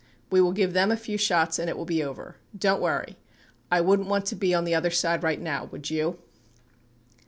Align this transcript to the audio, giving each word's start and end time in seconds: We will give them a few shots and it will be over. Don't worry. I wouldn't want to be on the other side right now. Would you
We 0.31 0.41
will 0.41 0.51
give 0.51 0.73
them 0.73 0.89
a 0.91 0.97
few 0.97 1.15
shots 1.15 1.59
and 1.59 1.69
it 1.69 1.77
will 1.77 1.85
be 1.85 2.03
over. 2.03 2.37
Don't 2.57 2.81
worry. 2.81 3.19
I 3.69 3.81
wouldn't 3.81 4.09
want 4.09 4.25
to 4.25 4.35
be 4.35 4.51
on 4.51 4.65
the 4.65 4.73
other 4.73 4.89
side 4.89 5.21
right 5.21 5.39
now. 5.39 5.65
Would 5.65 5.91
you 5.91 6.17